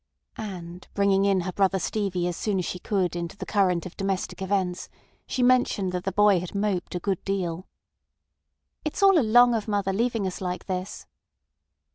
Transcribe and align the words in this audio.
And 0.39 0.87
bringing 0.95 1.25
in 1.25 1.41
her 1.41 1.51
brother 1.51 1.77
Stevie 1.77 2.25
as 2.25 2.35
soon 2.35 2.57
as 2.57 2.65
she 2.65 2.79
could 2.79 3.15
into 3.15 3.37
the 3.37 3.45
current 3.45 3.85
of 3.85 3.95
domestic 3.95 4.41
events, 4.41 4.89
she 5.27 5.43
mentioned 5.43 5.91
that 5.91 6.05
the 6.05 6.11
boy 6.11 6.39
had 6.39 6.55
moped 6.55 6.95
a 6.95 6.99
good 6.99 7.23
deal. 7.23 7.67
"It's 8.83 9.03
all 9.03 9.19
along 9.19 9.53
of 9.53 9.67
mother 9.67 9.93
leaving 9.93 10.25
us 10.25 10.41
like 10.41 10.65
this." 10.65 11.05